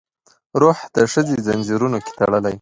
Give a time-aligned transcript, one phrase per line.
[0.61, 2.55] روح د ښځې ځنځیرونو کې تړلی